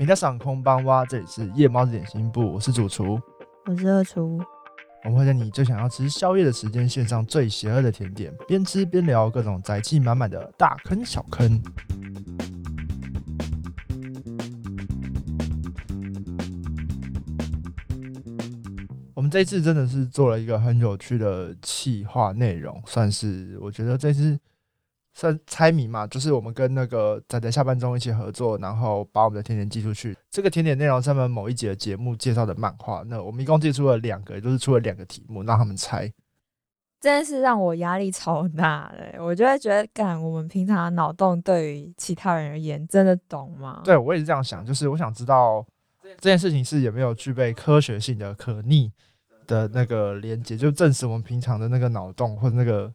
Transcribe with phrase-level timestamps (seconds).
[0.00, 3.20] 你在赏空帮哇，这里是夜猫子点心部，我是主厨，
[3.66, 4.40] 我是二厨。
[5.02, 11.60] 我们会在你最想要吃宵夜的时间，献上最邪恶的甜点，边吃边聊各种宅气满满的大坑小坑。
[19.16, 24.38] 我们这次真的是做了一个很有趣的企划内容，算是我觉得这次
[25.18, 30.16] 算猜谜嘛，就是我们跟那个仔仔下班中一起合作，然后把我们的甜点寄出去。
[30.30, 36.08] 这个甜点内容是他们某一节节目介绍的漫画，那我们一共寄出了两个，也就是出了两个题目让他们猜。
[37.00, 43.82] 真的是让我压力超大的，我就会觉得，干我们平常脑洞对于其他人而言，真的懂吗？
[43.84, 45.66] 对我也是这样想，就是我想知道
[46.20, 48.92] 这件事情是有没有具备科学性的可逆
[49.48, 52.92] 的那个连接，就证实我们平常的那个脑洞或者那个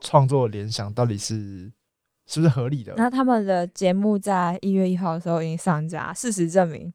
[0.00, 1.72] 创作联想到底是
[2.26, 2.94] 是不是合理的。
[2.96, 6.92] 那他们的节目在一月一号的时候已经上架，事实证明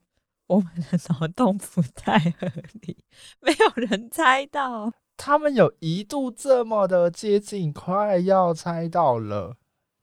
[0.47, 2.47] 我们的脑洞不太合
[2.81, 2.97] 理，
[3.41, 4.91] 没有人猜到。
[5.17, 9.55] 他们有一度这么的接近，快要猜到了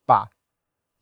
[0.07, 0.31] 吧？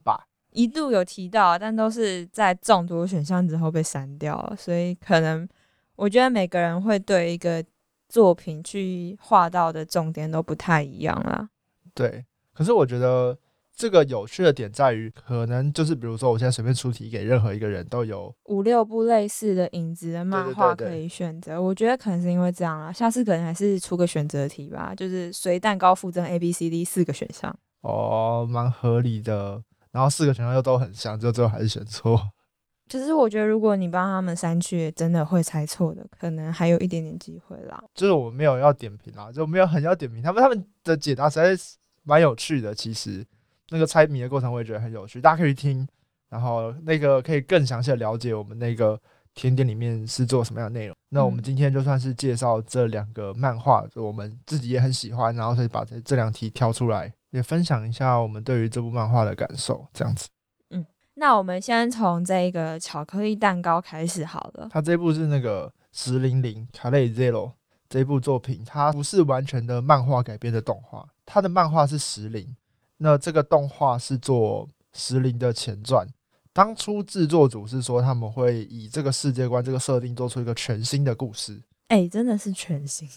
[0.05, 5.49] 吧，一度有提到，但都是在众多选项之后被删掉了，所以可能
[5.95, 7.65] 我觉得每个人会对一个
[8.09, 11.49] 作品去画到的重点都不太一样啦。
[11.95, 13.39] 对，可是我觉得。
[13.73, 21.59] 这个有趣的点在于，可能就是比如说，我现在随便出题给任何一个人都有五六部类似的影子的漫画可以选择。
[21.63, 27.57] 我觉得可能是因为这样啦，下次可能还是出个选择题吧，就是随蛋糕附赠 A、B、C、D 四个选项。
[27.81, 29.63] 哦，蛮合理的。
[29.93, 32.21] 然后四个选项又都很像，就最后还是选错。
[32.91, 37.83] 其实我觉得，如果你帮他们删去，真的会猜错的，可能还有一点点机会啦。
[37.95, 41.77] 就是我没有要点评啦，就没有很要点评他们，他们的解答实在是
[42.11, 43.25] 蛮有趣的，其实。
[43.73, 45.87] 那个猜谜的过程我也觉得很有趣，大家可以听，
[46.29, 49.01] 然后那个可以更详细的了解我们那个
[49.33, 50.97] 甜点里面是做什么样的内容。
[51.11, 60.27] 那我们今天就算是介绍这两个漫画，我们自己也很喜欢，然后所以把这这两题挑出来，也分享一下我们对于这部漫画的感受，这样子。
[60.71, 60.85] 嗯，
[61.15, 64.69] 那我们先从这个巧克力蛋糕开始好了。
[64.73, 67.53] 它这部是那个十零零卡雷 Zero
[67.89, 72.57] 这部作品，它不是完全的漫画改编的动画，它的漫画是石林。
[72.97, 76.07] 那这个动画是做《石林》的前传，
[76.53, 81.63] 当初制作组是说他们会以这个世界观、这个设定做出一个全新的故事。
[81.89, 83.09] 哎，真的是全新。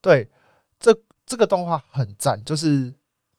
[0.00, 0.28] 对，
[0.78, 2.92] 这这个动画很赞，就是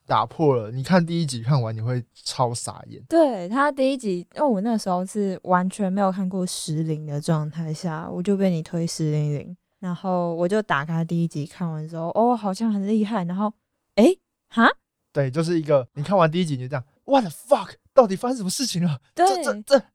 [0.05, 0.71] 打破了。
[0.71, 3.01] 你看第一集看完你会超傻眼。
[3.07, 9.47] 对他第一集，因为我那时候是完全没有看过《石林》的状态下，我就被你推《石林零》，
[9.79, 13.23] 然后我就打开第一集看完之后，哦，好像很厉害。
[13.23, 13.51] 然后，
[13.95, 14.17] 哎，
[14.47, 14.69] 哈。
[15.11, 17.75] 对，就是一个你看完第一集你就这样，What the fuck？
[17.93, 18.99] 到底发生什么事情了？
[19.13, 19.85] 对，这这，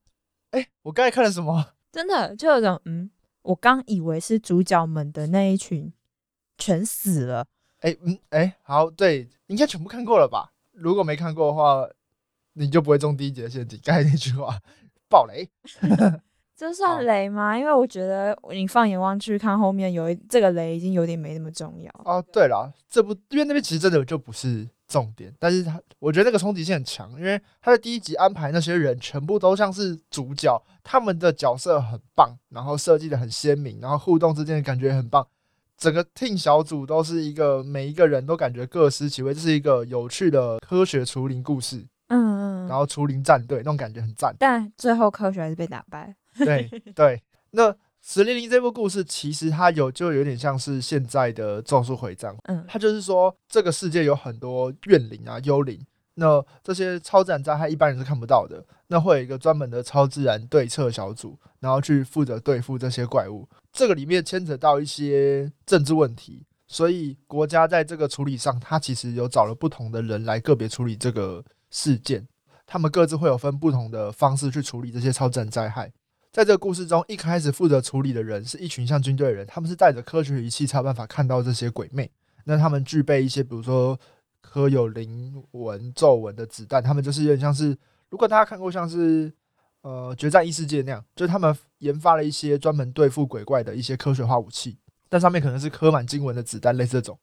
[0.52, 1.74] 哎，我刚才看了什么？
[1.90, 3.10] 真的就有种，嗯，
[3.42, 5.92] 我刚以为是主角们的那一群
[6.56, 7.46] 全死了。
[7.80, 10.52] 哎，嗯，哎，好，对，应该全部看过了吧？
[10.70, 11.88] 如果没看过的话，
[12.52, 13.80] 你就不会中第一集的陷阱。
[13.82, 14.60] 刚才那句话，
[15.10, 15.50] 暴雷，
[16.58, 17.56] 这算雷吗？
[17.56, 21.90] 因为我觉得你放眼望去看后面，有一这个雷已经有点没那么重要。
[22.04, 24.68] 哦，对了，这部因为那边其实真的就不是。
[24.88, 35.26] 重点，但是他我觉得那个冲击性很强，因为他的第一集安排那些人全部都像是主角，他们的角色很棒，然后设计的很鲜明，然后互动之间的感觉很棒，
[35.76, 47.74] 整个 team 小组都是一个每一个人都感觉各司其位，这是一个有趣的科学除灵故事，嗯嗯，然后除灵战队那种感觉很赞，但最后科学还是被打败， 对对，那。
[48.00, 55.84] 十零零这部故事其实它有就有点像是现在的咒术回战，嗯，它就是说这个世界有很多怨灵啊、幽灵，
[56.14, 63.46] 那这些超自然灾害一般人是看不到的，那会有一个专门的超自然对策小组，然后去负责对付这些怪物。
[63.72, 72.26] 这个里面牵扯到一些政治问题，所以国家在这个处理上，它其实有找了不同的人来个别处理这个事件，
[72.64, 75.92] 他们各自会有分不同的方式去处理这些超自然灾害。
[76.30, 82.10] 在这个故事中，一开始负责处理的人是一群像军队的人，他们是带着科学仪器才有办法看到这些鬼魅。
[82.44, 83.98] 那他们具备一些，比如说
[84.42, 87.76] 刻有灵纹皱纹的子弹，他们就是有点像是，
[88.10, 89.32] 如果大家看过像是
[89.80, 94.78] 呃决战异世界那样，就是他们研发了一些专门对付鬼怪的一些科学化武器，
[95.08, 97.18] 但上面可能是刻满经文的子弹，类似这种。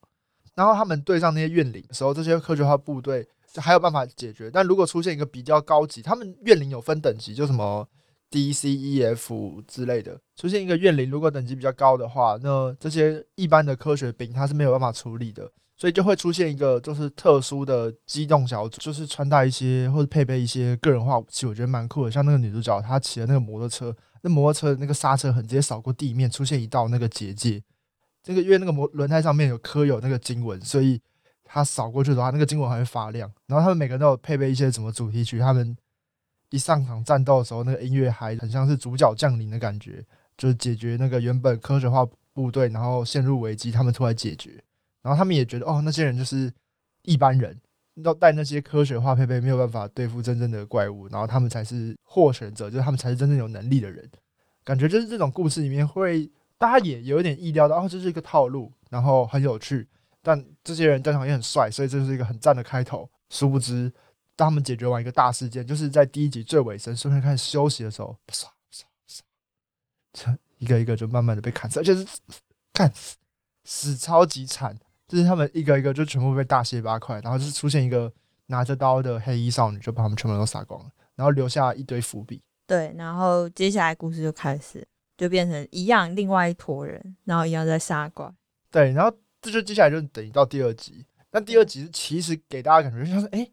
[0.56, 4.50] 然后他们对上那些怨灵的时候，这些科学化部队就还有办法解决。
[4.52, 7.88] 但如果出现一个比较高级，他们怨灵有分等级，就什么。
[8.36, 15.50] D、C、E、F 之类的出现一个怨灵，如果等级比较高的话，那这些一般的科学兵他是没有办法处理的。
[15.78, 22.12] 所以就会出现一个就是特殊的机动小组，就是穿戴一些或者配备一些个人化武器，我觉得蛮酷的。
[22.12, 27.62] 像那个女主角，她骑的那个摩托车，那摩托车那个刹车痕直接扫过地面，出现一道那个结界。
[28.22, 31.02] 这个因为那个摩轮胎上面有刻有那个经文，所以
[31.44, 33.32] 它扫过去的话，那个经文还会发亮。
[33.48, 35.76] 然后他们每个人都有配备一些什么主题曲，他们
[36.56, 40.02] 一上场战斗的时候，那个音乐还很像是主角降临的感觉，
[40.38, 44.64] 就是解决那个原本科学化部队然后陷入危机，他们出来解决。
[45.02, 46.52] 然后他们也觉得，哦，那些人就是
[47.04, 47.60] 一般人，
[48.04, 54.10] 要带那些科学化配备没有办法对付真正的怪物，然后他们才是获选者，就是他们才是真正有能力的人。
[54.64, 59.88] 感觉就是这种故事里面会，大家也有一点意料到，哦，这是一个套路，然后很有趣，
[60.24, 63.10] 但这些人登场也很帅，所以这是一个很赞的开头。
[63.30, 63.92] 殊不知，
[64.36, 69.22] 当他们解决完一个大事件，就是在第一集最尾声，顺便开始休息的时候，唰唰唰，
[70.14, 72.06] 这一个一个就慢慢的被砍死，而且是
[72.74, 73.16] 干死
[73.64, 74.78] 死超级惨。
[75.08, 78.12] 就是他们一个一个就全部被大卸八块，然后就是出现一个
[78.48, 82.42] 拿着刀的黑衣少女，就把他们全部都杀光了，然后留下一堆伏笔。
[82.66, 84.86] 对，然后接下来故事就开始，
[85.16, 88.34] 就变成一样，另外一坨人，然后一样在杀怪。
[88.72, 93.48] 对，然后这就接下来就等于到第二集，但第二集其实给大家感觉就像是，哎，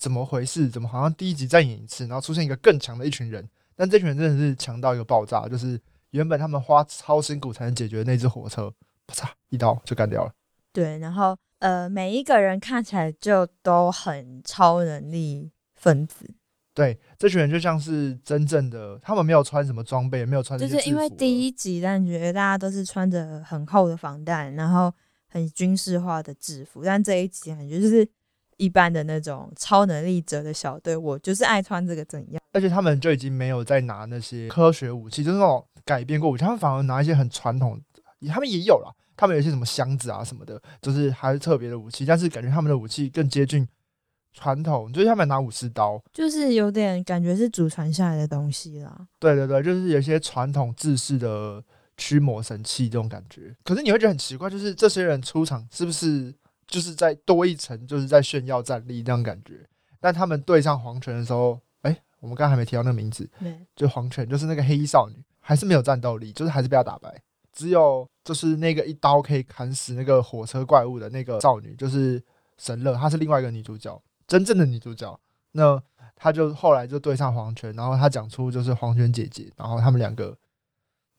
[0.00, 0.68] 怎么回事？
[0.68, 3.46] 怎么好像第一集再演一次，然后出现一个更强的一群人？
[3.76, 5.78] 但这群人真的是强到一个爆炸，就是
[6.10, 8.72] 原本他们花超辛苦才能解决那只火车，
[9.06, 10.32] 啪嚓一刀就干掉了。
[10.72, 16.28] 对，然后呃，每一个人看起来就都很超能力分子。
[16.72, 24.90] 对，这群人就像是真正的，他们没有穿什么装备，也没有穿，就是因为第一集感觉大家都是穿着很厚的防弹，然后
[25.28, 28.08] 很军事化的制服，但这一集感觉就是
[28.60, 32.42] 一般的那种超能力者的小队，我就是爱穿这个怎样？
[32.52, 37.80] 而且他们就已经没有再拿那些科学武器，就是那种改变过武器，他们反而拿一些很传统，
[38.28, 38.94] 他们也有了。
[39.16, 43.68] 他们有一些什么箱子啊什么的，就是还是特别的武器，但是感觉他们的武器更接近
[44.32, 49.06] 传统，就是他们拿武士刀，就是有点感觉是祖传下来的东西啦。
[49.18, 51.62] 对对对，就是有一些传统制式的
[51.98, 53.54] 驱魔神器这种感觉。
[53.62, 56.34] 可是你会觉得很奇怪，就是这些人出场是不是
[56.70, 59.68] 就是在多一层，就是在炫耀战力那样感觉？
[60.00, 67.22] 但他们对上黄泉的时候，哎，我们刚刚还没提到那个名字，对，就黄泉，就是那个黑衣少女，还是没有战斗力，就是还是被他打败。
[67.52, 72.22] 只有就是那个一刀可以砍死那个火车怪物的那个少女，就是
[72.56, 75.18] 神乐，她是另外一个女主角，真正的女主角。
[75.52, 75.82] 那
[76.14, 80.34] 她就后来就对上黄泉，然后她讲出就是黄泉姐姐，然后他们两个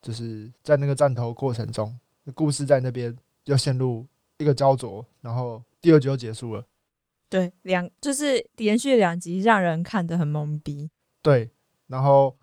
[0.01, 1.99] 就是在那个战斗过程中，
[2.33, 3.15] 故事在那边
[3.45, 4.07] 又陷入
[4.41, 6.63] 一个焦灼，然后第二集就结束了。
[7.29, 10.89] 对，两就是连续两集让人看得很懵逼。
[11.21, 11.49] 对，
[11.87, 12.37] 然后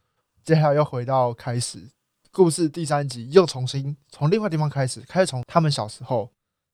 [0.45, 1.89] 接下来又回到开始。
[2.31, 6.31] 故事第三集又重新从另外地方开始，开始从他们小时候，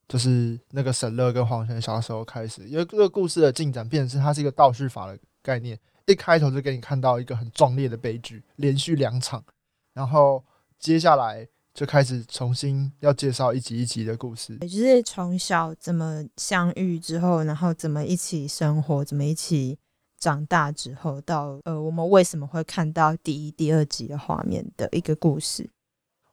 [0.07, 9.43] 就是那个沈乐跟黄泉小时候开始，因为这个故事的进展变成是它是一个倒叙法的概念，一开头就给你看到一个很壮烈的悲剧，连续两场，
[9.95, 10.45] 然后
[10.79, 19.77] 接下来就开始重新要介绍一集一集的故事，也就是从小怎么相遇之后，然后怎么一起生活，怎么一起。
[20.17, 25.69] 长大之后，到呃，我们为什么会看到第一、第二集的画面的一个故事？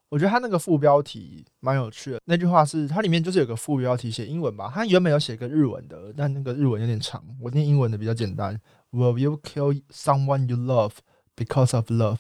[0.08, 2.22] 我觉得他那个副标题蛮有趣的。
[2.24, 8.58] 那句话是它里面就是有个副标题写英文吧，它原本有写个日文的，但那个日文有点长，我念英文的比较简单。
[8.92, 10.94] Will you kill someone you love
[11.36, 12.20] because of love？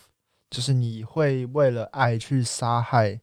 [0.52, 3.22] 就是你会为了爱去杀害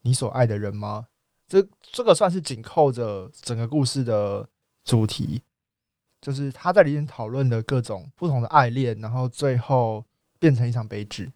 [0.00, 1.08] 你所爱的人吗？
[1.46, 4.48] 这这个算是紧扣着整个故事的
[4.82, 5.42] 主题。
[6.20, 10.04] 就是他在里面讨论的各种不同的爱恋，然后最后
[10.38, 11.32] 变成一场悲剧。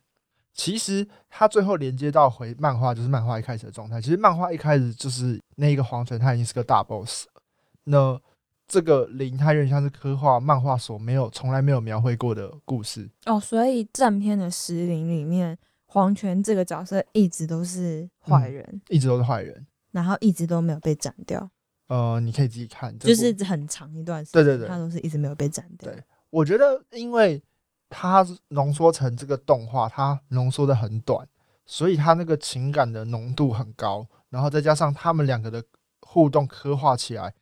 [0.54, 4.00] 其实他最后连接到回漫画，就是漫画一开始的状态。
[4.00, 7.42] 其实漫画一开始就是那一个黄泉，他已经是个大 boss 了。
[7.82, 8.20] 那
[8.68, 13.08] 这个零它有点像是刻画漫画所没有、从来没有描绘过的故事。
[13.26, 15.56] 哦，所以正片的石林里面，
[15.86, 21.48] 黄泉这个角色一直都是坏人，一直都是坏人，然后一直都没有被斩掉。
[21.86, 25.92] 呃，你可以自己看，就是很长一段时间，对对对，他都是一直没有被斩掉。
[25.92, 27.40] 对，我觉得因为
[27.88, 31.24] 它浓缩成这个动画，它浓缩的很短，
[31.64, 35.62] 所以它那个情感的浓度很高，然后再加上他们两个的
[36.00, 37.32] 互动刻画起来，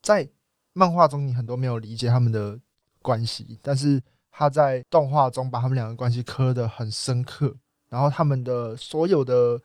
[0.00, 0.28] 在
[0.78, 2.58] 漫画中你很多没有理解他们的
[3.02, 7.56] 关系，但是他在动画中把他们两个关系刻的很深刻，
[7.88, 9.60] 然后他们的所有的。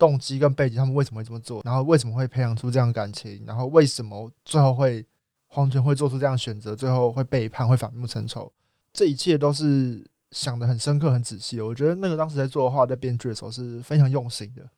[0.00, 1.60] 动机跟背景，他们为什么会这么做？
[1.64, 3.42] 然后为什么会培养出这样感情？
[3.44, 5.04] 然后为什么最后会
[5.48, 6.76] 黄泉会做出这样选择？
[6.76, 8.52] 最后会背叛，会反目成仇？
[8.92, 11.60] 这一切都是想的很深刻、很仔细。
[11.60, 14.70] 我觉得那个当时在做的话，在编剧的时候是非常用心的。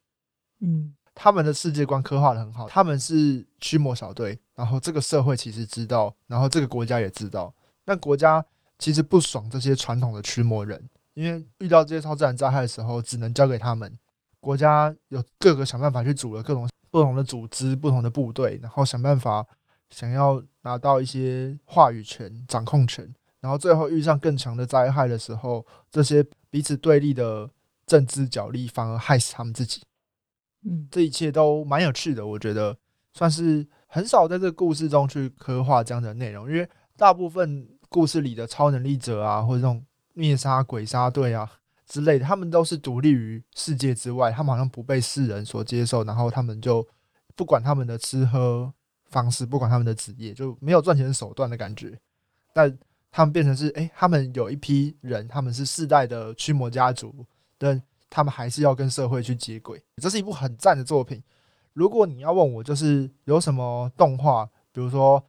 [0.60, 7.52] 嗯，他们的世界观刻画的很好，他们是驱魔小队，然后这个社会其实知道，然后这个国家也知道，
[7.84, 8.44] 但国家
[8.78, 10.82] 其实不爽这些传统的驱魔人，
[11.14, 13.98] 因为遇到这些超自然灾害的时候，只能交给他们。
[14.40, 19.46] 国家有各个想办法去组了各种不同的组织、不同的部队，然后想办法
[19.90, 27.50] 想要拿到一些话语权、掌控权，然后最后遇上更强的灾害的时候，这些彼此对立的
[27.86, 29.82] 政治角力反而害死他们自己。
[30.64, 32.76] 嗯，这一切都蛮有趣的，我觉得
[33.14, 41.50] 算是很少在这个故事中去刻画这样的内容，因为大部分故事里的超能力者啊，或者这种灭杀鬼杀队啊
[41.86, 46.86] 之类的，他们都是独立于世界之外，他们好像不被世人所接受，然后他们就
[47.34, 48.72] 不管他们的吃喝
[49.06, 51.98] 方式，不管他们的职业，就没有赚钱手段的感觉。
[52.52, 52.78] 但
[53.10, 57.26] 他们变成是，诶，他们有一批人，他们是世代的驱魔家族，
[57.58, 59.82] 但他们还是要跟社会去接轨。
[59.96, 61.22] 这是一部很赞的作品。
[61.72, 65.24] 如果你要问我，就是有什么动画，比如说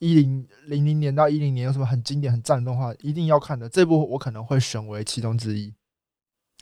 [0.00, 5.72] 一零零零年到一零年有什么很经典、很赞的动画，一定要看的这部，我可能会选为其中之一。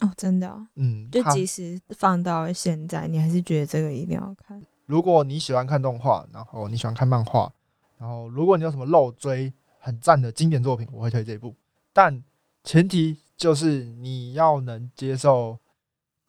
[0.00, 4.62] 哦，真的哦、嗯，就它即使放到现在，你还是觉得这个一定要看。
[4.84, 7.50] 如果你喜欢看动画，然后你喜欢看漫画，
[7.96, 11.56] 然后如果你有什么漏追很赞的经典作品，我会推这一部。
[11.94, 12.22] 但
[12.62, 15.58] 前提就是你要能接受，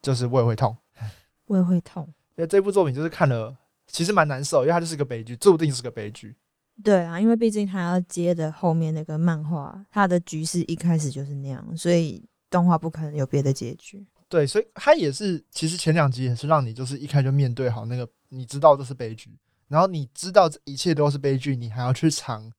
[0.02, 0.76] 就是胃会痛。
[1.48, 2.06] 胃会痛。
[2.36, 6.36] 因为这部作品就是看了，其实蛮难受，因为它就是个悲剧，注定是个悲剧。
[6.84, 14.06] 对啊，因为毕竟他要接的后面那个漫画，他的局势一开始就是那样，所以动画不可能有别的结局。
[14.30, 19.36] 对，所以它也是，其实前两集也是让你就是一开始就面对好那个，你知道这是悲剧，
[19.70, 22.52] 然后你知道这一切都是悲剧，你还要去尝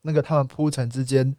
[0.00, 1.36] 那个他们铺陈之间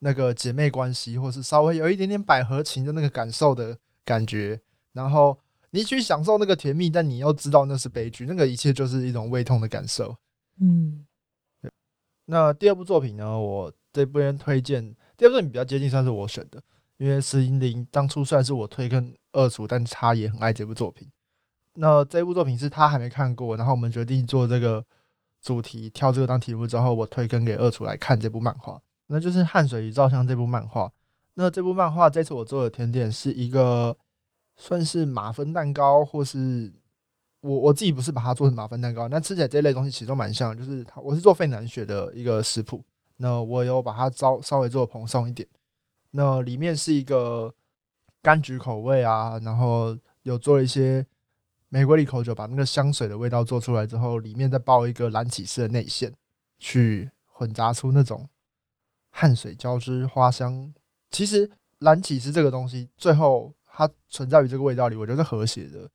[0.00, 4.60] 那个姐妹关系，或是稍微有一点点百合情的那个感受的感觉，
[4.92, 5.38] 然后
[5.70, 10.16] 你去享受那个甜蜜，但你又知道那是悲剧，那个一切就是一种胃痛的感受。
[10.60, 11.06] 嗯，
[12.26, 16.62] 那第二部作品呢，我这边推荐第二部作品比较接近，算是我选的，
[16.96, 21.08] 因为石英林当初虽然是我推跟二厨，但他也很爱这部作品。
[21.74, 24.84] 那这部作品是他还没看过，然后我们决定做这个
[25.40, 30.90] 主题，挑这个当题目之后，我推跟给二厨来看这部漫画，那就是《汗水与照相》这部漫画。
[31.34, 33.96] 那这部漫画这次我做的甜点是一个
[34.56, 36.72] 算是马芬蛋糕，或是
[37.40, 42.84] 我我自己不是把它做成马芬蛋糕，但吃起来这类东西其实都蛮像，就是我是做费南雪的一个食谱，
[43.18, 45.48] 那我有把它稍稍微做蓬松一点，
[46.10, 47.54] 那里面是一个
[48.22, 51.06] 柑橘口味啊，然后有做了一些
[51.68, 56.12] 玫瑰利口酒，把那个香水的味道做出来之后，里面再包一个蓝起司的内馅，
[56.58, 58.28] 去混杂出那种
[59.18, 60.72] 汗水交织花香。
[61.10, 65.90] 其实蓝起司这个东西，最后它存在于这个味道里，我觉得是和谐的。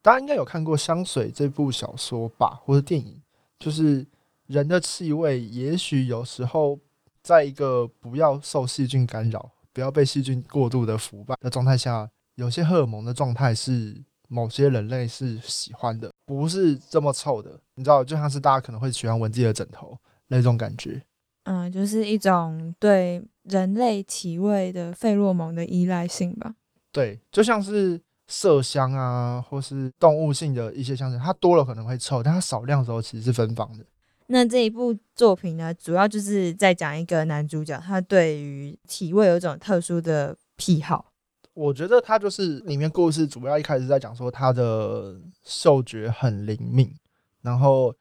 [0.00, 3.20] 大家应该有看过《香水》这部小说吧，或者电影，
[3.58, 4.06] 就是
[4.46, 6.78] 人的气味，也许有时候
[7.24, 17.58] 在一个不要受细菌干扰、不要被细菌过度的腐败的状态下，有些荷尔蒙的状态是某些人类是喜欢的，不是这么臭的。
[17.74, 19.98] 你知道，就像是大家可能会喜欢闻自己的枕头
[20.28, 21.02] 那种感觉。
[21.44, 26.54] 嗯，就是一种对人类体味的费洛蒙的依赖性吧。
[26.92, 33.84] 对，就像是麝香啊，或是动物性的一些香水，它多了可能会臭，但它少量的时候其实是芬芳的。
[34.26, 41.06] 那这一部作品呢，主要就是在讲一个男主角，他对于体味有一种特殊的癖好。
[41.52, 46.94] 我觉得他就是里面故事主要一开始在讲说他的嗅觉很灵敏，
[47.42, 47.92] 然后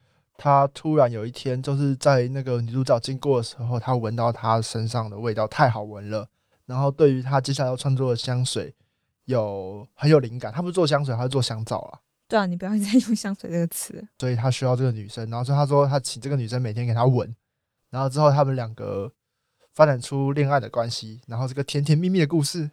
[0.41, 6.29] 他突然有一天就是在那个女主角经过的时候，他闻到她身上的味道太好闻了，
[6.65, 8.73] 然后对于他接下来要创作的香水
[9.25, 10.53] 有很有灵感。
[10.53, 14.07] 他不是做香水，他是做香皂啊，对啊，你不要再用香水这个词。
[14.17, 15.29] 所以他需要这个女生。
[15.29, 17.35] 然后所以他说他请这个女生每天给他闻，
[17.89, 19.11] 然后之后他们两个
[19.73, 22.71] 发展出恋爱的关系，然后这个甜甜蜜蜜的故事。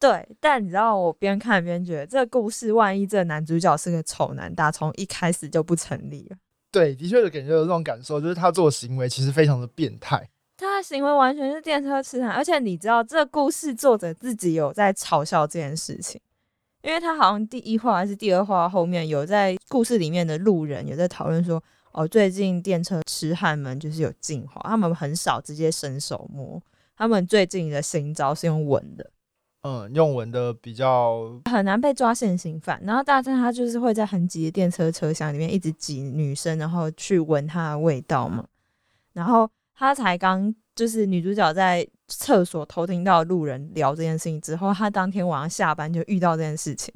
[0.00, 6.36] 对，但你知道，我边看边觉得，这个故事万一这个男主角是个丑男，打从一开始就不成立了。
[6.74, 10.28] 对，的确有给人有这种感受，就是他做的行为其实非常的变态。
[10.56, 16.20] 他的行为完全是电车痴汉，而且你知道，这故事作者自己有在嘲笑这件事情，
[16.82, 21.62] 因为他好像第一话还是第二话后面有在故事里面的路人有在讨论说，
[21.92, 26.60] 哦，最近电车痴汉们就是有进化，他们很少直接伸手摸，
[26.96, 29.08] 他们最近的新招是用闻的。
[29.66, 32.78] 嗯，用闻的比较很难被抓现行犯。
[32.84, 38.46] 然后大正他就是会在很挤的电车车厢里面一直挤女生，然后去闻她的味道嘛。
[39.14, 46.94] 然后他才刚就是女主角在厕所偷听到路人聊这件事情之后，他当天晚上下班就遇到这件事情。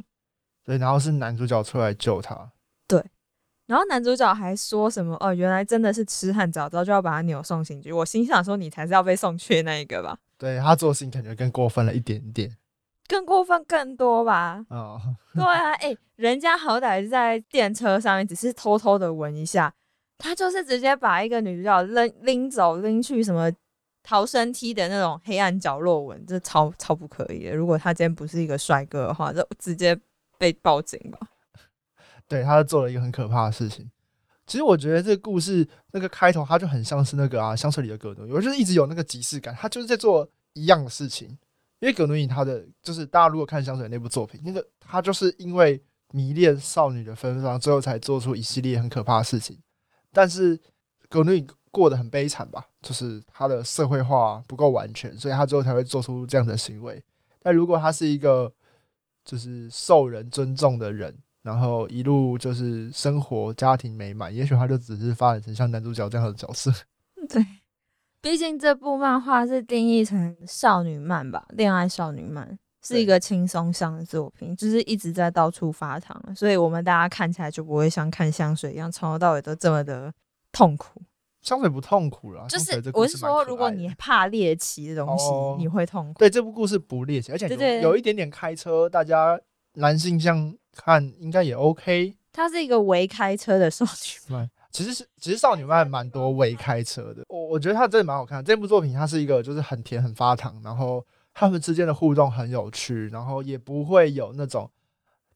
[0.63, 2.53] 对，然后是男主角出来救他。
[2.87, 3.03] 对
[3.67, 7.91] 然后男主角还说什么哦，原来真的是痴汉，早知道就要把他扭送刑局。
[7.91, 10.19] 我心想说，你才是要被送去的那一个吧？
[10.37, 12.57] 对他做事情感觉更过分了一点点
[13.09, 14.63] 更过分更多吧？
[14.69, 15.01] 哦、
[15.35, 19.75] 对啊，哎、人家好歹是在电车上面，只是偷偷的闻一下，
[20.19, 23.51] 他就是直接把一个女主角拎拎走，拎去什么
[24.03, 27.57] 逃生梯的那种黑暗角落闻，这超超不可以的。
[27.57, 29.99] 如果他今天不是一个帅哥的话，就直接
[30.37, 31.19] 被报警吧。
[32.29, 33.91] 对他做了一个很可怕的事情。
[34.47, 41.39] 其实我觉得这个故事那个开头，它就很像是那个啊香水里的葛奴伊，我就是一直有那个即视感，他就是在做一样的事情。
[41.81, 45.81] 因为葛奴伊他的就是大家如果看香水那部作品，那个他就是因为
[46.13, 49.59] 迷恋少女的芬芳，最后才做出一系列很可怕的事情。
[50.13, 50.59] 但是
[51.09, 57.03] 葛奴伊过得很悲惨吧，就是他的社会化不够完全，所以他最后才会做出这样的行为。
[57.41, 58.53] 但如果他是一个
[59.25, 66.73] 就是受人尊重的人，然后一路就是生活家庭美满，也许他就只是发展成像男主角这样的角色。
[67.29, 67.45] 对，
[68.21, 80.13] 毕竟这部漫画是定义成少女漫吧，恋爱少女漫是一个轻松向的作品，就是一直在到处发糖，所以我们大家看起来就不会像看香水一样，从头到尾都这么的
[80.53, 81.01] 痛苦。
[81.41, 86.19] 香水不痛苦了，就是我是说，如果你怕猎奇的东西，哦你会痛苦。
[86.19, 87.47] 对这部故事不猎奇，而且
[87.81, 89.39] 有有一点点开车，大家
[89.75, 92.17] 男性这样看应该也 OK。
[92.33, 98.45] 它是一个围开车的 少女漫，其实是其实少女漫蛮多未开车的，我我觉得它真的蛮好看。
[98.45, 104.71] 这部作品它是一个就是很甜很发糖，然后他们之间的互动很有趣，然后也不会有那种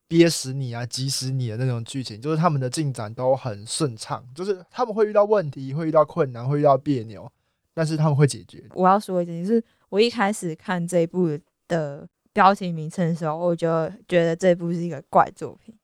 [0.06, 7.30] 憋死你啊、急死你的那种剧情，就是他们的进展都很顺畅，就是他们会遇到问题，会遇到困难，会遇到别扭，
[7.72, 8.62] 但是他们会解决。
[8.74, 15.74] 我要说一件事，就是我一开始看这一部的标题名称的时候，我就觉得这部是一个怪作品。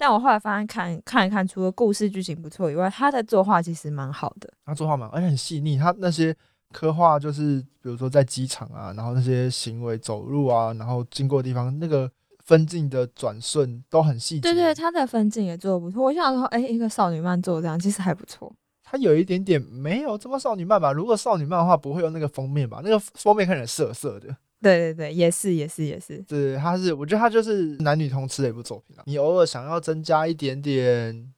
[0.00, 4.50] 但我后来发现看看一看，除了故事剧情不错以外，他的作画其实蛮好的。
[4.64, 5.76] 他作画蛮，而且很细腻。
[5.76, 6.34] 他那些
[6.72, 12.10] 刻画就是，比如说在机场啊，然后那些行为走路啊，然后经过的地方，那个
[12.46, 14.40] 分镜的转瞬都很细节。
[14.40, 16.02] 对对，他的分镜也做的不错。
[16.02, 18.50] 我想说，哎、一个少女漫做这样，其实还不错。
[18.82, 20.92] 他有一点点没有这么少女漫吧？
[20.92, 22.80] 如果少女漫的话，不会有那个封面吧？
[22.82, 24.34] 那个封面看起来涩涩的。
[24.62, 26.18] 对对对，也是也是也是。
[26.28, 29.02] 对，他是我觉得他就是男女通吃的一部作品啊。
[29.06, 31.32] 你偶尔想要增加一点点，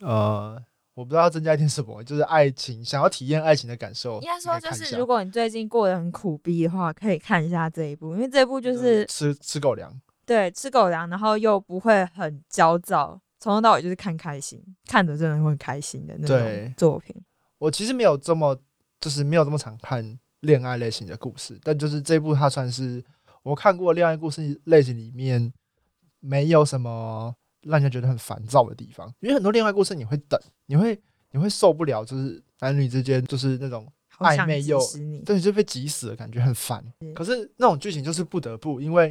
[0.00, 0.60] 呃，
[0.94, 4.20] 我不知道要增加一点什么，就是爱情，想要体验爱情的感受。
[4.20, 9.92] 应该说，就是如果你最近过得很苦逼的话，可以看一下这一部，因为这一部就是吃吃狗粮。
[10.24, 17.14] 对吃狗粮，然后又不会很焦躁，从头到尾就是看开心，看着真的会很开心的那种作品。
[17.58, 18.58] 我其实没有这么，
[19.00, 23.02] 就是没有这么常看恋爱类型的故事，但就是这部它算是
[23.42, 25.52] 我看过恋爱故事类型里面
[26.20, 34.80] 没有什么让人觉得很烦躁的地方，因为很多恋爱故事你会等，你会你会受不了，就是男女之间就是那种暧昧又
[35.24, 36.84] 对就被急死的感觉很烦。
[37.14, 39.08] 可是那种剧情就是不得不，因为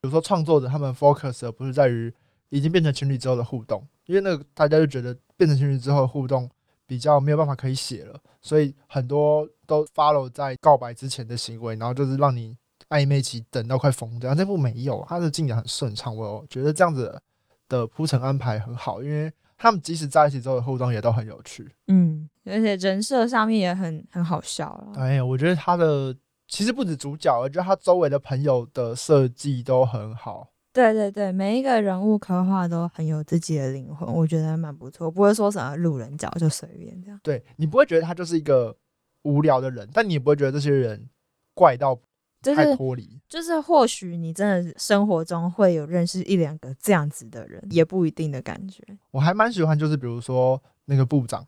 [0.00, 2.12] 比如说创作者他们 focus 的不是在于
[2.48, 6.48] 已经变成情侣之后的互动，因为那个大家就觉得变成情侣之后的互动
[6.86, 12.56] 比较没有办法可以写了，所以很多都 follow 在告白之前的行为，然后就是让你
[12.88, 14.34] 暧昧期等到快疯掉。
[14.34, 17.20] 这部没有，它的进展很顺畅，我觉得这样子
[17.68, 21.68] 的铺陈安排很好，因为他们即使在一起之后的互动也都很有趣。
[21.88, 24.92] 嗯，而且人设上面也很很好笑了。
[25.00, 26.14] 哎呀，我觉得他的
[26.46, 30.48] 其实不止主角，我觉得他周围的朋友的设计都很好。
[30.76, 37.18] 对对对，每一个人物刻画都很有自己的灵魂，我觉得还蛮不错，不会说什么路人甲就随便这样。
[37.22, 38.76] 对你不会觉得他就是一个
[39.22, 41.08] 无聊的人，但你也不会觉得这些人
[41.54, 41.98] 怪到
[42.42, 43.18] 就是太脱离。
[43.26, 48.84] 就是，或许你真的生活中会有认识一两个这样子的人，也不一定的感觉。
[49.12, 51.40] 我还蛮喜欢，就是比如说那个部长，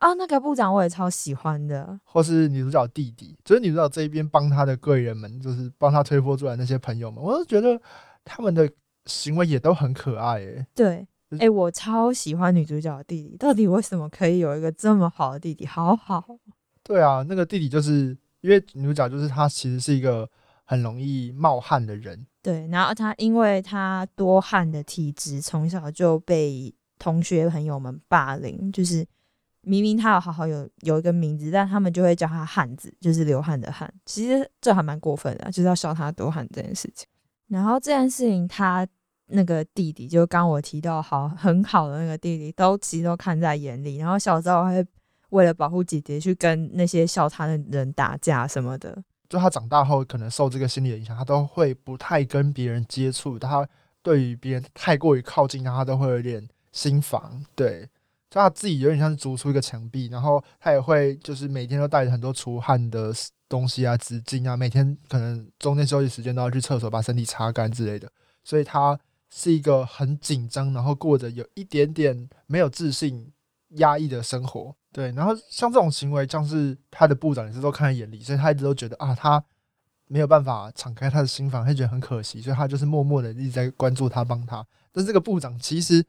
[0.00, 2.00] 哦，那个部长我也超喜欢的。
[2.02, 7.80] 或是女主角弟弟，就是女主角这一边帮他的贵人们，就是帮他推波助澜那些朋友们，我都觉得
[8.24, 8.70] 他们的
[9.06, 15.66] 行为也都很可爱诶、对，就哎、我超喜欢女主角的弟弟，到底为什么可以有一个这么好的弟弟？
[15.66, 16.24] 好好，
[16.82, 20.28] 对啊，那个弟弟就是因为女主角就是他其实是一个
[20.64, 29.06] 很容易冒汗的人，对，然后他因为他多汗的体质，从小就被同学朋友们霸凌，就是
[29.60, 33.92] 明明他有好好有有一个名字，但他们就会叫他汉子，就是流汗的汗。
[34.06, 37.06] 其实这还蛮过分的啊、就是要笑他多汗这件事情。
[37.48, 38.86] 然后这件事情，他
[39.26, 43.96] 那个弟弟，就刚我提到好很好的那个弟弟，都其实都看在眼里。
[43.96, 44.84] 然后小时候还
[45.30, 49.02] 为了保护姐姐去跟那些笑他的人打架什么的。
[49.28, 53.66] 就他长大后可能受这个心理的影响，他都会不太跟别人接触，他
[54.02, 57.42] 对于别人太过于靠近他，他都会有点心防。
[57.54, 57.88] 对，
[58.30, 63.12] 就他自己有点像是筑出一个墙壁，然后他也会就是每天都带着很多出汗的
[63.54, 68.10] 东西啊、纸巾啊，每天可能中间休息时间都要去厕所把身体擦干之类的。
[68.42, 68.98] 所以他
[69.30, 73.32] 是一个很紧张，然后过着有一点点没有自信、
[73.76, 74.74] 压抑的生活。
[74.90, 79.42] 对，然后像这种行为，像是他的部长也是都看在眼里，所以他一直都觉得啊，他
[80.08, 84.66] 没有办法敞开他的心房，他觉得很可惜，所以他就是默默的一直在关注他，帮他。
[84.92, 86.04] 但这个部长其实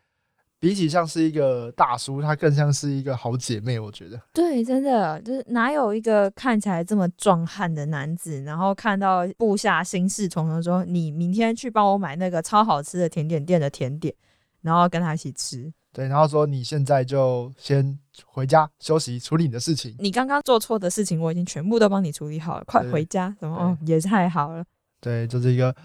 [0.65, 4.19] 比起像是一个大叔，他更像是一个好姐妹，我觉得。
[4.33, 14.11] 对，真的就是哪有一个看起来这么壮汉的男子，然后看到部下心事重重，说你明天去帮我买那个超好吃的甜点店的甜点，
[14.63, 15.71] 然后跟他一起吃。
[15.93, 19.95] 对，然后说你现在就先回家休息，处理你的事情。
[19.99, 23.31] 你刚刚做错的事情，我已经全部都帮你处理好了，快回家。
[23.39, 24.65] 什么哦，也太好了，
[24.99, 25.75] 对，就是一个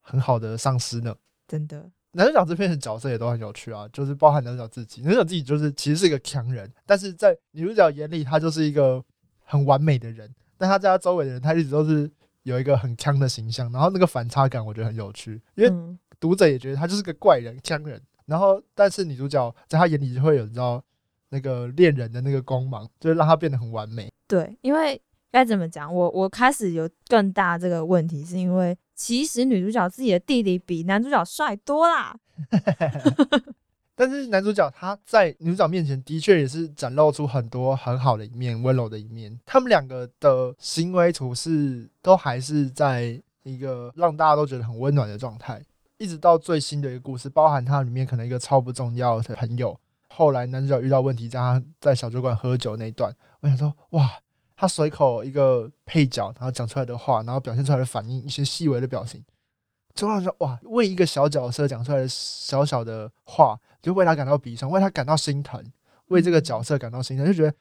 [0.00, 1.14] 很好的上司呢。
[1.46, 1.90] 真的。
[2.12, 9.02] 男主角这边的角色也都很有趣啊，就是包含男主角自己，男主角自己就是其实是一个强人，但是在女主角眼里，他就是一个
[9.44, 12.10] 很完美的人，但他在他周围的人，他一直都是
[12.42, 15.72] 有一个很强的形象，然后那个反差感我觉得很有趣，因为
[16.18, 20.82] 读者也觉得他就是个怪人、强人，然后但是女主角在他眼里就会有你知道
[21.28, 24.12] 那个恋人的那个光芒，就是让他变得很完美。
[24.26, 32.16] 对，因为该怎么讲，我我开始有更大这个问题，是因为其实女主角自己的弟弟比男主角帅多啦。
[33.94, 39.38] 但是男主角他在女主角面前的确也是展露出很多很好的一面、温柔的一面。
[39.44, 45.62] 他们两个的行为处事都还是在一个让大家都觉得很温暖的状态，
[45.98, 54.10] 一直到最新的一个故事，包含他里面可能一个超不重要的朋友，后来男主角遇到问题，在他在小酒馆喝酒那一段，我想说哇。
[54.60, 59.24] 他随口一个配角，然后讲出来的话，然后表现出来的反应，一些细微的表情，
[59.94, 65.64] 就让人说哇，为一个小角色讲出来的小小的话，就为他感到悲伤，为他感到心疼，
[66.08, 67.54] 为这个角色感到心疼，就觉得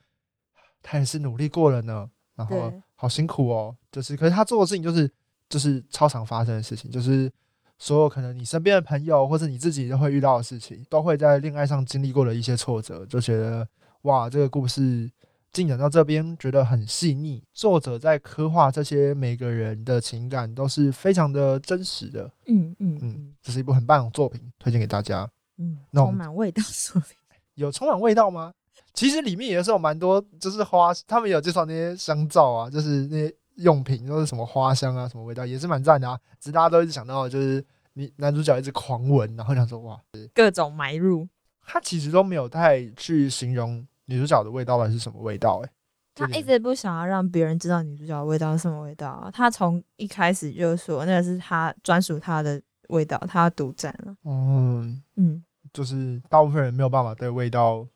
[0.84, 3.74] 他也是努力过了呢，然后好辛苦哦。
[3.94, 5.10] 就是，可是他做的事情就是
[5.48, 7.32] 就是超常发生的事情，就是
[7.78, 13.66] 所有可能你身边的朋友或者你自己都会遇到的事情，都会在恋爱上经历过的一些挫折，就觉得
[14.02, 15.10] 哇，这个故事
[15.52, 22.30] 进展到这边觉得很细腻，作者在刻画这些每个人的情感都是非常的真实的。
[22.48, 25.30] 嗯嗯嗯嗯，这是一部很棒的作品，推荐给大家。
[25.58, 27.18] 嗯，那充满味道的作品。
[27.56, 28.54] 有充满味道吗？
[28.94, 36.20] 其实里面也是有蛮多，就是花，他们有介绍那些香皂啊，就是那些用品，都是什么花香啊，什么味道，也是蛮赞的啊。
[36.40, 40.00] 只是大家都一直想到，就是你男主角一直狂闻，然后想说哇，
[40.34, 41.28] 各种埋入。
[41.72, 45.70] 他其实都没有太去形容女主角的味道到底是什么味道、欸，
[46.16, 49.30] 他一直不想要让别人知道女主角的味道是什么味道啊。
[49.32, 54.16] 他从一开始就说那个是他专属他的味道，他要独占了。
[54.26, 57.88] 嗯，嗯，就是大部分人没有办法对味道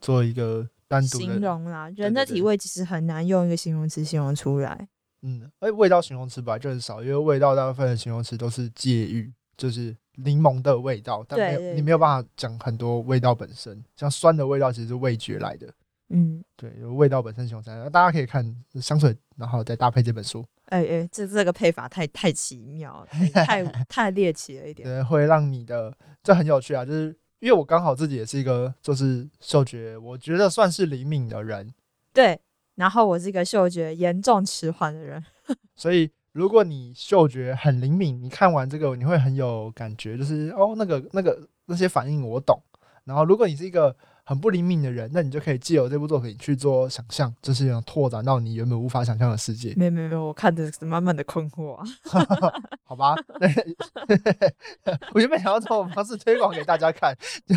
[0.00, 4.88] 做一个单独形，容啦，人的体味其实很难用一个形容词形容出来。
[5.22, 15.72] 嗯，而味道形容词本来就很少，因为味道大部分的形容词都是介于，就是柠檬的味道，但没有你没有办法讲很多味道本身，像酸的味道其实是味觉来的，
[16.08, 18.44] 嗯，对，有味道本身形容词，那大家可以看
[18.80, 24.88] 香水，然后再搭配这本书，哎、哎、这这个配法太太奇妙了，太太 太猎奇了一点。
[24.88, 31.72] 对，会让你的这很有趣啊，就是因为我刚好自己也是一个就是嗅觉，我觉得算是灵敏的人，
[32.12, 32.40] 对，
[32.74, 35.24] 然后我是一个嗅觉严重迟缓的人。
[35.76, 42.62] 所以如果你嗅觉很灵敏，你看完这个你会很有感觉，就是哦那个那个那些反应我懂。
[43.02, 51.84] 然后如果你是一个很不灵敏的人，那你就可以借由这部作品去做想象，就是有拓展到你原本无法想象的世界，没有没有没有，我看的是满满的困惑啊。
[52.86, 53.16] 好吧？
[55.12, 57.12] 我原本想要这种方式推广给大家看，
[57.46, 57.56] 就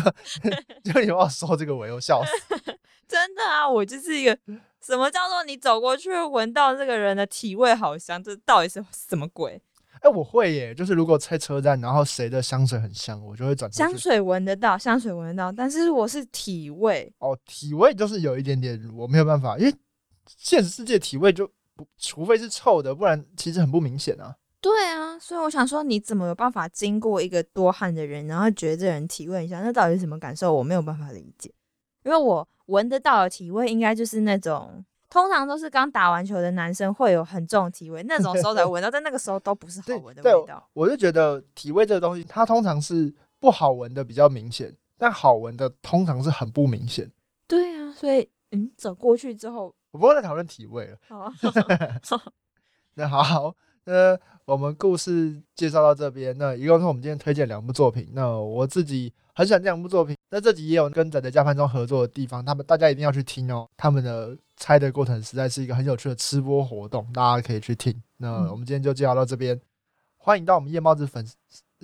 [0.92, 2.56] 就你帮我收这个我又笑死。
[3.06, 4.36] 真的啊，我就是一个
[4.84, 9.60] 什么叫做你走过去闻到这个人的体味好香，这到底是 什么鬼？
[10.00, 19.72] 哎、我会耶，就是如果在车站，然后谁的香水很香，我就会转香水闻得到，香水闻得到，但是我是体味，哦，体味就是有一点点我没有办法，因为
[20.26, 24.34] 现实世界体味就不，除非是臭的，不然其实很不明显啊。
[24.60, 29.62] 对啊，所以我想说，你怎么有办法经过一个多汗的人，然后觉得这人体味很香？
[29.62, 30.52] 那到底是什么感受？
[30.52, 31.52] 我没有办法理解，
[32.04, 40.68] 因为我闻得到的体味应该就是那种，通常都是刚打完球的男生会有很重的体味，那种时候才闻到，但那个时候都不是好对闻的味道。
[40.72, 47.10] 我就觉得体味这个东西，它通常是不好闻的比较明显，但好闻的通常是很不明显。
[47.46, 50.96] 对啊，所以嗯，走过去之后，我不会再讨论体味了。
[51.08, 51.32] 好 啊，
[52.94, 58.08] 那好，呃，我们故事介绍到这边，那一共是我们今天推荐两部作品。
[58.12, 63.68] 那我自己很喜欢这两部作品，那这集也有跟仔仔加潘中合作的地方，他们大家一定要去听哦。
[63.76, 68.00] 他们的猜的过程实在是一个很有趣的吃播活动，大家可以去听。
[68.18, 69.60] 那我们今天就介绍到这边，
[70.16, 71.36] 欢迎到我们夜猫子粉丝，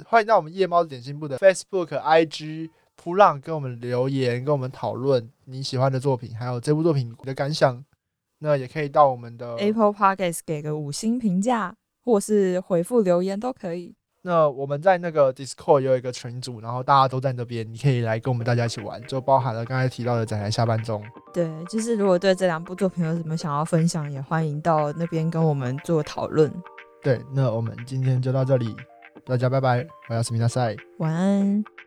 [0.04, 7.84] 欢迎到我们夜猫子点心部的 Facebook、IG 扑浪跟我们留言，跟我们讨论你喜欢的作品，还有这部作品你的感想。
[8.40, 11.74] 那也可以到我们的 Apple Podcast 给个五星评价，
[12.08, 13.94] 或是回复留言都可以。
[14.22, 21.04] 那我们在那个 Discord 有一个群组，然后大家都在那边，你可以来跟我们大家一起玩，就包含了刚才提到的展台下半中。
[21.34, 26.50] 对，就是如果对这两部作品有什么想要分享，也欢迎到那边跟我们做讨论。
[27.02, 28.74] 对，那我们今天就到这里，
[29.26, 31.77] 大家拜拜，我要斯米纳赛，晚安。